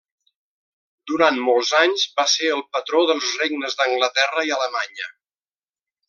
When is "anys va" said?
1.81-2.25